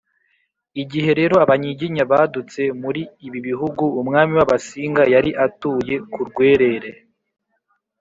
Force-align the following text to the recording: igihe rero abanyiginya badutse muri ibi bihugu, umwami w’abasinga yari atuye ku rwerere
igihe 0.81 1.11
rero 1.19 1.35
abanyiginya 1.45 2.03
badutse 2.11 2.61
muri 2.81 3.01
ibi 3.27 3.39
bihugu, 3.47 3.83
umwami 4.01 4.31
w’abasinga 4.39 5.03
yari 5.13 5.31
atuye 5.45 5.95
ku 6.11 6.19
rwerere 6.29 6.91